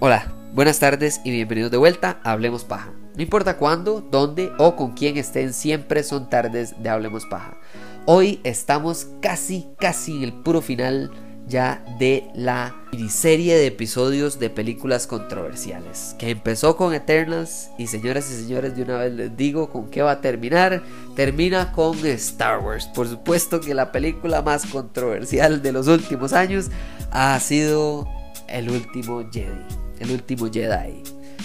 [0.00, 2.92] Hola, buenas tardes y bienvenidos de vuelta a Hablemos Paja.
[3.14, 7.58] No importa cuándo, dónde o con quién estén, siempre son tardes de Hablemos Paja.
[8.06, 11.10] Hoy estamos casi, casi en el puro final
[11.46, 18.30] ya de la miniserie de episodios de películas controversiales que empezó con Eternals y señoras
[18.30, 20.82] y señores de una vez les digo con qué va a terminar
[21.14, 26.70] termina con Star Wars por supuesto que la película más controversial de los últimos años
[27.10, 28.08] ha sido
[28.48, 29.64] el último Jedi
[30.00, 31.02] el último Jedi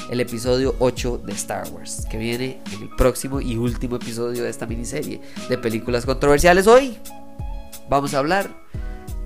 [0.09, 4.49] el episodio 8 de Star Wars, que viene en el próximo y último episodio de
[4.49, 6.65] esta miniserie de películas controversiales.
[6.65, 6.97] Hoy
[7.89, 8.49] vamos a hablar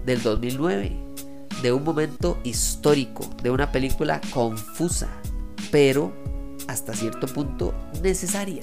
[0.05, 0.91] del 2009,
[1.61, 5.09] de un momento histórico, de una película confusa,
[5.71, 6.13] pero
[6.67, 8.61] hasta cierto punto necesaria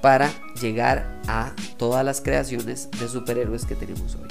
[0.00, 0.30] para
[0.60, 4.28] llegar a todas las creaciones de superhéroes que tenemos hoy.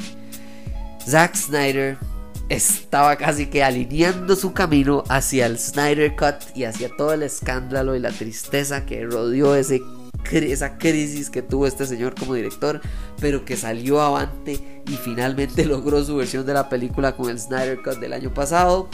[1.08, 1.98] Zack Snyder
[2.50, 7.96] estaba casi que alineando su camino hacia el Snyder Cut y hacia todo el escándalo
[7.96, 9.82] y la tristeza que rodeó ese,
[10.32, 12.82] esa crisis que tuvo este señor como director,
[13.20, 17.82] pero que salió avante y finalmente logró su versión de la película con el Snyder
[17.82, 18.90] Cut del año pasado.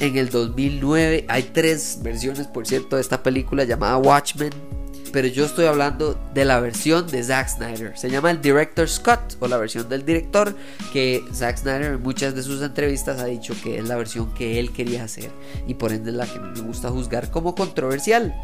[0.00, 4.52] En el 2009 hay tres versiones, por cierto, de esta película llamada Watchmen
[5.12, 7.98] pero yo estoy hablando de la versión de Zack Snyder.
[7.98, 10.54] Se llama el Director Scott o la versión del director
[10.92, 14.60] que Zack Snyder en muchas de sus entrevistas ha dicho que es la versión que
[14.60, 15.30] él quería hacer
[15.66, 18.34] y por ende es la que me gusta juzgar como controversial.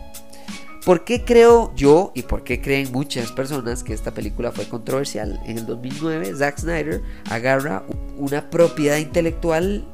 [0.86, 5.40] ¿Por qué creo yo y por qué creen muchas personas que esta película fue controversial?
[5.44, 7.82] En el 2009 Zack Snyder agarra
[8.16, 9.84] una propiedad intelectual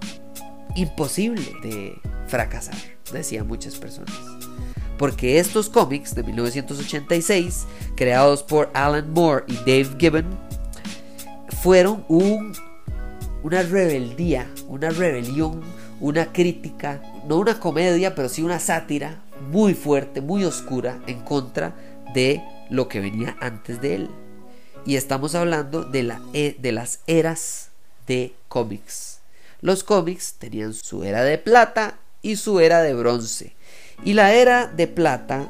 [0.77, 2.77] imposible de fracasar,
[3.11, 4.15] decían muchas personas
[4.98, 10.27] porque estos cómics de 1986, creados por Alan Moore y Dave Gibbon,
[11.63, 12.53] fueron un,
[13.43, 15.63] una rebeldía, una rebelión,
[16.01, 21.75] una crítica, no una comedia, pero sí una sátira muy fuerte, muy oscura en contra
[22.14, 24.11] de lo que venía antes de él.
[24.85, 27.70] Y estamos hablando de, la, e, de las eras
[28.07, 29.20] de cómics.
[29.61, 33.55] Los cómics tenían su era de plata y su era de bronce.
[34.05, 35.48] Y la era de plata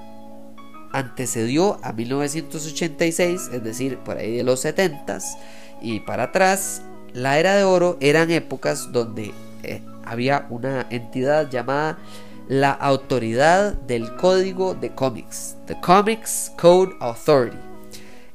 [0.92, 5.18] antecedió a 1986, es decir, por ahí de los 70
[5.80, 6.82] y para atrás.
[7.14, 9.32] La era de oro eran épocas donde
[9.62, 11.98] eh, había una entidad llamada
[12.48, 17.56] la Autoridad del Código de Cómics, The Comics Code Authority.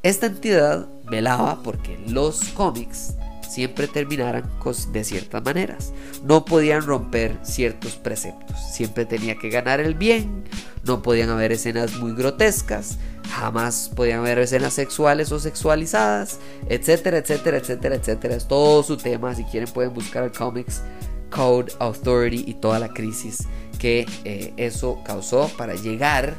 [0.04, 3.16] Esta entidad velaba porque los cómics
[3.50, 4.44] siempre terminaran
[4.92, 5.94] de ciertas maneras.
[6.24, 8.58] No podían romper ciertos preceptos.
[8.72, 10.44] Siempre tenía que ganar el bien.
[10.84, 12.98] No podían haber escenas muy grotescas.
[13.32, 16.40] Jamás podían haber escenas sexuales o sexualizadas.
[16.70, 18.36] Etcétera, etcétera, etcétera, etcétera.
[18.36, 19.34] Es todo su tema.
[19.34, 20.82] Si quieren pueden buscar el Comics
[21.30, 26.36] Code Authority y toda la crisis que eh, eso causó para llegar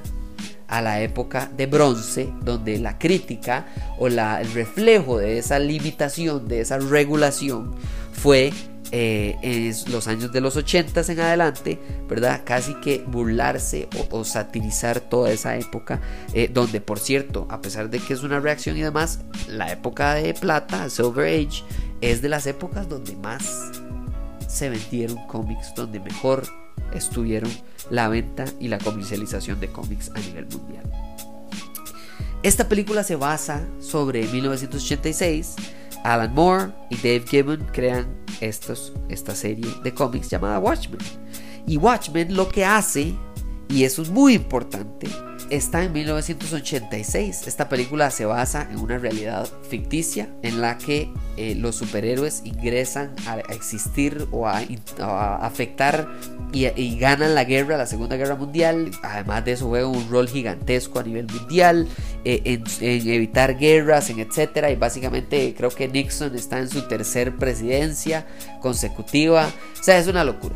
[0.68, 3.66] a la época de bronce, donde la crítica
[3.98, 7.74] o la, el reflejo de esa limitación, de esa regulación,
[8.12, 8.52] fue
[8.90, 11.78] eh, en los años de los 80 en adelante,
[12.08, 12.42] ¿verdad?
[12.44, 16.00] Casi que burlarse o, satirizar toda esa época,
[16.32, 20.14] eh, donde por cierto, a pesar de que es una reacción y demás, la época
[20.14, 21.64] de plata, Silver Age,
[22.00, 23.70] es de las épocas donde más
[24.46, 26.44] se vendieron cómics, donde mejor
[26.92, 27.50] estuvieron
[27.90, 30.84] la venta y la comercialización de cómics a nivel mundial.
[32.42, 35.56] Esta película se basa sobre 1986.
[36.04, 38.06] Alan Moore y Dave Gibbon crean
[38.40, 41.00] estos, esta serie de cómics llamada Watchmen.
[41.66, 43.14] Y Watchmen lo que hace,
[43.68, 45.08] y eso es muy importante,
[45.50, 47.46] está en 1986.
[47.46, 53.14] Esta película se basa en una realidad ficticia en la que eh, los superhéroes ingresan
[53.26, 54.60] a, existir o a,
[55.44, 56.08] afectar
[56.52, 58.90] y, ganan la guerra, la Segunda Guerra Mundial.
[59.02, 61.86] Además de eso juegan un rol gigantesco a nivel mundial
[62.24, 64.70] eh, en, evitar guerras, en etcétera.
[64.70, 68.26] Y básicamente creo que Nixon está en su tercer presidencia
[68.60, 69.48] consecutiva.
[69.78, 70.54] O sea, es una locura.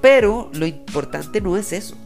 [0.00, 1.96] Pero lo importante no es eso.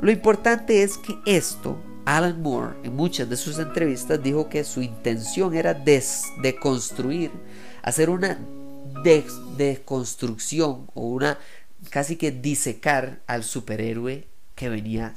[0.00, 4.82] Lo importante es que esto, Alan Moore en muchas de sus entrevistas dijo que su
[4.82, 7.30] intención era deconstruir,
[7.82, 8.38] hacer una
[9.56, 11.38] deconstrucción o una
[11.90, 15.14] casi que disecar al superhéroe que venía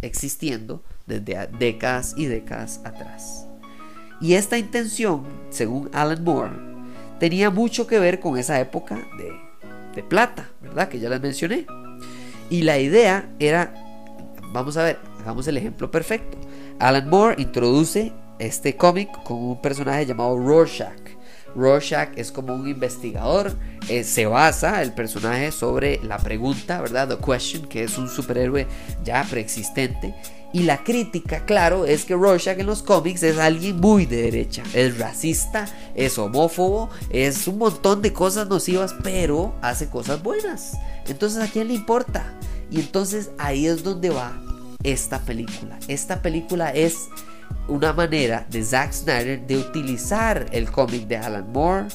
[0.00, 3.46] existiendo desde décadas y décadas atrás.
[4.20, 6.54] Y esta intención, según Alan Moore,
[7.18, 9.32] tenía mucho que ver con esa época de,
[9.94, 10.88] de plata, ¿verdad?
[10.88, 11.66] Que ya les mencioné.
[12.50, 13.74] Y la idea era
[14.52, 16.36] Vamos a ver, hagamos el ejemplo perfecto.
[16.78, 21.11] Alan Moore introduce este cómic con un personaje llamado Rorschach.
[21.54, 23.52] Rorschach es como un investigador,
[23.88, 27.08] eh, se basa el personaje sobre la pregunta, ¿verdad?
[27.08, 28.66] The Question, que es un superhéroe
[29.04, 30.14] ya preexistente.
[30.54, 34.62] Y la crítica, claro, es que Rorschach en los cómics es alguien muy de derecha.
[34.74, 40.72] Es racista, es homófobo, es un montón de cosas nocivas, pero hace cosas buenas.
[41.06, 42.34] Entonces, ¿a quién le importa?
[42.70, 44.38] Y entonces ahí es donde va
[44.82, 45.78] esta película.
[45.88, 47.08] Esta película es
[47.68, 51.88] una manera de Zack Snyder de utilizar el cómic de Alan Moore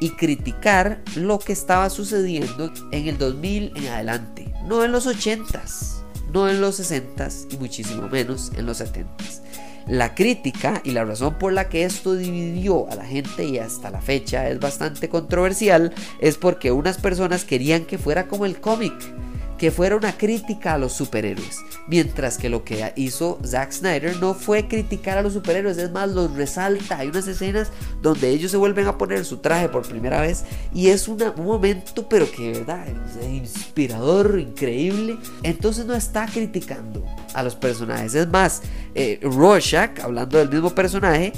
[0.00, 6.02] y criticar lo que estaba sucediendo en el 2000 en adelante, no en los 80s,
[6.32, 9.42] no en los 60s y muchísimo menos en los 70s.
[9.86, 13.90] La crítica y la razón por la que esto dividió a la gente y hasta
[13.90, 18.94] la fecha es bastante controversial es porque unas personas querían que fuera como el cómic
[19.60, 21.58] que fuera una crítica a los superhéroes.
[21.86, 26.08] Mientras que lo que hizo Zack Snyder no fue criticar a los superhéroes, es más,
[26.08, 26.96] los resalta.
[26.96, 27.70] Hay unas escenas
[28.00, 32.08] donde ellos se vuelven a poner su traje por primera vez y es un momento,
[32.08, 35.18] pero que verdad, es inspirador, increíble.
[35.42, 37.04] Entonces no está criticando
[37.34, 38.14] a los personajes.
[38.14, 38.62] Es más,
[38.94, 41.34] eh, Rorschach, hablando del mismo personaje,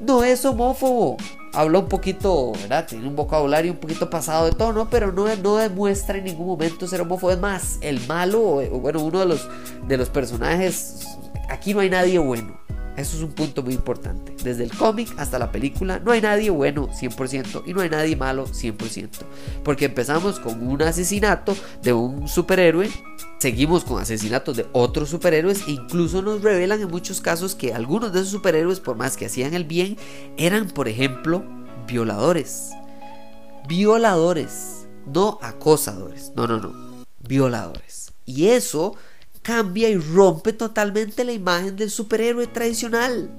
[0.00, 1.16] no es homófobo
[1.56, 2.86] habla un poquito, ¿verdad?
[2.86, 6.86] Tiene un vocabulario un poquito pasado de tono, pero no, no demuestra en ningún momento
[6.86, 7.32] ser homófobo.
[7.32, 9.48] Es más, el malo, o, bueno, uno de los,
[9.88, 11.06] de los personajes,
[11.48, 12.65] aquí no hay nadie bueno.
[12.96, 14.34] Eso es un punto muy importante.
[14.42, 18.16] Desde el cómic hasta la película, no hay nadie bueno 100% y no hay nadie
[18.16, 19.08] malo 100%.
[19.62, 22.90] Porque empezamos con un asesinato de un superhéroe,
[23.38, 28.12] seguimos con asesinatos de otros superhéroes e incluso nos revelan en muchos casos que algunos
[28.12, 29.98] de esos superhéroes, por más que hacían el bien,
[30.38, 31.44] eran, por ejemplo,
[31.86, 32.70] violadores.
[33.68, 36.32] Violadores, no acosadores.
[36.34, 37.04] No, no, no.
[37.20, 38.12] Violadores.
[38.24, 38.94] Y eso
[39.46, 43.30] cambia y rompe totalmente la imagen del superhéroe tradicional.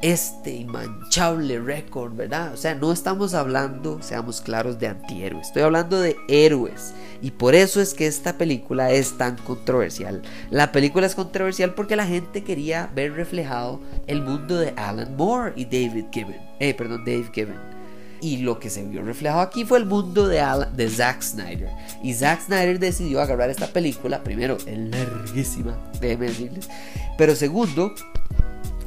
[0.00, 2.54] Este inmanchable récord, ¿verdad?
[2.54, 6.94] O sea, no estamos hablando, seamos claros, de antihéroes, estoy hablando de héroes.
[7.20, 10.22] Y por eso es que esta película es tan controversial.
[10.48, 15.52] La película es controversial porque la gente quería ver reflejado el mundo de Alan Moore
[15.56, 16.40] y David Gibbon.
[16.58, 17.79] Eh, perdón, Dave Gibbon.
[18.20, 20.42] Y lo que se vio reflejado aquí fue el mundo de,
[20.74, 21.70] de Zack Snyder.
[22.02, 24.22] Y Zack Snyder decidió agarrar esta película.
[24.22, 26.68] Primero, es larguísima, déjenme decirles.
[27.16, 27.94] Pero segundo,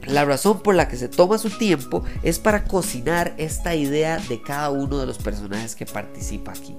[0.05, 4.41] la razón por la que se toma su tiempo es para cocinar esta idea de
[4.41, 6.75] cada uno de los personajes que participa aquí.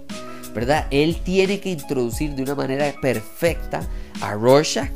[0.55, 0.87] ¿Verdad?
[0.91, 3.81] Él tiene que introducir de una manera perfecta
[4.21, 4.91] a Rorschach,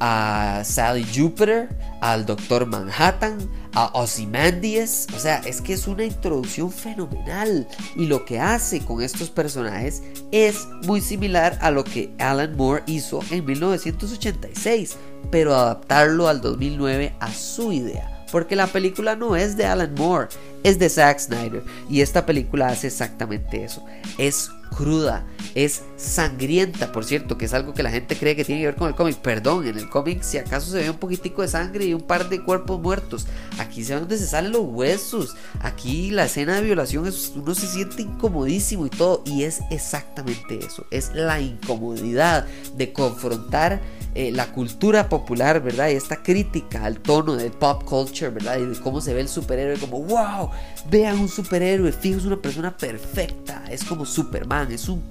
[0.00, 1.68] a Sally Jupiter,
[2.00, 3.38] al Doctor Manhattan,
[3.74, 5.06] a Ozymandias.
[5.14, 7.68] O sea, es que es una introducción fenomenal.
[7.94, 10.02] Y lo que hace con estos personajes
[10.32, 14.96] es muy similar a lo que Alan Moore hizo en 1986,
[15.30, 18.26] pero adaptarlo al 2009 a su idea.
[18.32, 20.28] Porque la película no es de Alan Moore,
[20.62, 21.64] es de Zack Snyder.
[21.88, 23.84] Y esta película hace exactamente eso.
[24.18, 28.60] Es cruda, es sangrienta, por cierto, que es algo que la gente cree que tiene
[28.62, 29.16] que ver con el cómic.
[29.16, 32.28] Perdón, en el cómic si acaso se ve un poquitico de sangre y un par
[32.28, 33.26] de cuerpos muertos.
[33.58, 35.36] Aquí se ve donde se salen los huesos.
[35.60, 39.22] Aquí la escena de violación es, uno se siente incomodísimo y todo.
[39.26, 40.86] Y es exactamente eso.
[40.90, 42.46] Es la incomodidad
[42.76, 43.80] de confrontar
[44.14, 45.88] eh, la cultura popular, ¿verdad?
[45.88, 48.58] Y esta crítica al tono del pop culture, ¿verdad?
[48.58, 50.50] Y de cómo se ve el superhéroe como, wow,
[50.90, 55.02] vean un superhéroe, fijo, es una persona perfecta, es como Superman, es un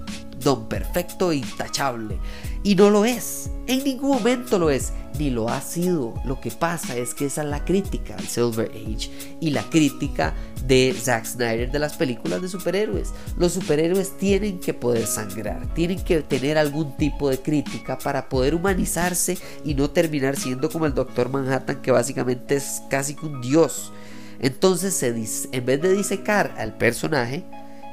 [0.42, 2.18] don perfecto e intachable.
[2.62, 6.14] Y no lo es, en ningún momento lo es, ni lo ha sido.
[6.24, 10.34] Lo que pasa es que esa es la crítica al Silver Age y la crítica
[10.66, 13.12] de Zack Snyder de las películas de superhéroes.
[13.38, 18.54] Los superhéroes tienen que poder sangrar, tienen que tener algún tipo de crítica para poder
[18.54, 23.92] humanizarse y no terminar siendo como el Doctor Manhattan que básicamente es casi un dios.
[24.40, 27.44] Entonces, se en vez de disecar al personaje,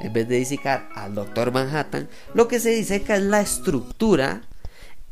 [0.01, 4.41] en vez de disecar al Doctor Manhattan, lo que se diseca es la estructura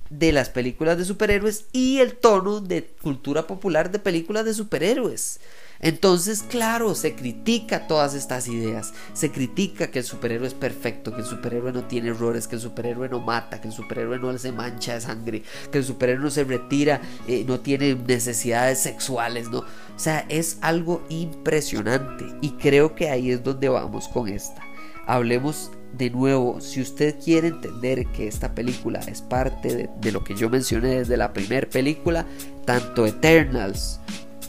[0.09, 5.39] de las películas de superhéroes y el tono de cultura popular de películas de superhéroes.
[5.81, 8.93] Entonces, claro, se critica todas estas ideas.
[9.13, 12.61] Se critica que el superhéroe es perfecto, que el superhéroe no tiene errores, que el
[12.61, 16.31] superhéroe no mata, que el superhéroe no se mancha de sangre, que el superhéroe no
[16.31, 19.59] se retira, eh, no tiene necesidades sexuales, ¿no?
[19.59, 24.61] O sea, es algo impresionante y creo que ahí es donde vamos con esta.
[25.07, 30.35] Hablemos de nuevo, si usted quiere entender que esta película es parte de, lo que
[30.35, 32.25] yo mencioné desde la primera película,
[32.65, 33.99] tanto Eternals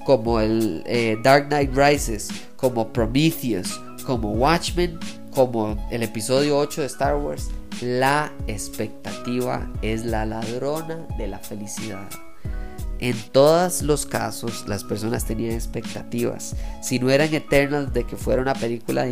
[0.04, 4.98] como el eh, Dark Knight Rises, como Prometheus, como Watchmen,
[5.30, 12.08] como el episodio 8 de Star Wars, la expectativa es la ladrona de la felicidad.
[12.98, 16.56] en todos los casos las personas tenían expectativas.
[16.82, 19.06] Si no eran Eternals de que fuera una película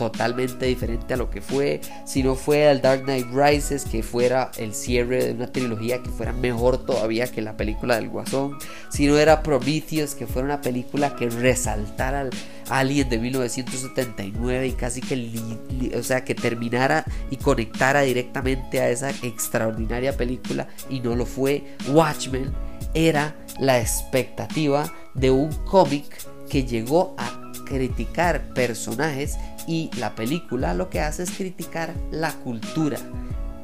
[0.00, 4.50] totalmente diferente a lo que fue, si no fue el Dark Knight Rises que fuera
[4.56, 8.56] el cierre de una trilogía que fuera mejor todavía que la película del Guasón,
[8.88, 12.30] si no era Prometheus que fuera una película que resaltara al
[12.70, 19.10] Alien de 1979 y casi que, o sea, que terminara y conectara directamente a esa
[19.10, 22.50] extraordinaria película y no lo fue, Watchmen
[22.94, 26.06] era la expectativa de un cómic
[26.48, 27.40] que llegó a
[27.70, 32.98] criticar personajes y la película lo que hace es criticar la cultura,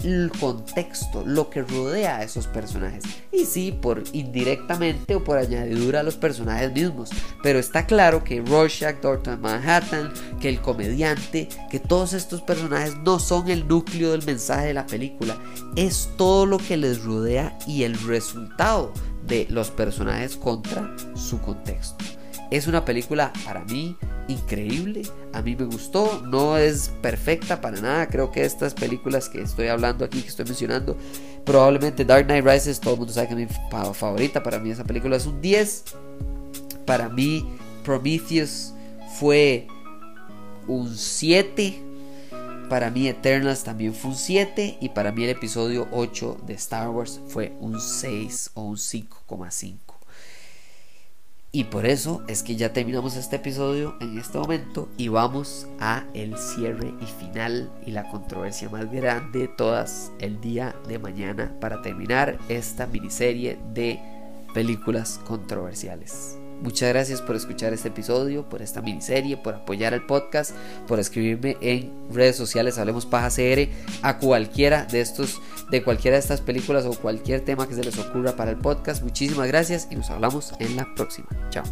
[0.05, 3.05] el contexto, lo que rodea a esos personajes.
[3.33, 7.11] Y sí, por indirectamente o por añadidura a los personajes mismos.
[7.43, 13.19] Pero está claro que Rorschach, Doctor Manhattan, que el comediante, que todos estos personajes no
[13.19, 15.37] son el núcleo del mensaje de la película.
[15.77, 18.93] Es todo lo que les rodea y el resultado
[19.27, 22.16] de los personajes contra su contexto.
[22.51, 23.97] Es una película para mí
[24.29, 29.43] increíble, a mí me gustó, no es perfecta para nada, creo que estas películas que
[29.43, 30.97] estoy hablando aquí, que estoy mencionando,
[31.45, 34.85] probablemente Dark Knight Rises, todo el mundo sabe que es mi favorita, para mí esa
[34.85, 35.85] película es un 10,
[36.85, 37.47] para mí
[37.85, 38.73] Prometheus
[39.19, 39.67] fue
[40.67, 41.83] un 7,
[42.69, 46.89] para mí Eternals también fue un 7 y para mí el episodio 8 de Star
[46.91, 49.86] Wars fue un 6 o un 5,5.
[51.57, 56.05] Y por eso es que ya terminamos este episodio en este momento y vamos a
[56.13, 61.55] el cierre y final y la controversia más grande de todas el día de mañana
[61.59, 63.99] para terminar esta miniserie de
[64.53, 66.37] películas controversiales.
[66.63, 70.53] Muchas gracias por escuchar este episodio, por esta miniserie, por apoyar el podcast,
[70.87, 73.69] por escribirme en redes sociales Hablemos Paja CR
[74.03, 77.99] a cualquiera de estos, de cualquiera de estas películas o cualquier tema que se les
[77.99, 79.03] ocurra para el podcast.
[79.03, 81.29] Muchísimas gracias y nos hablamos en la próxima.
[81.51, 81.65] Chao.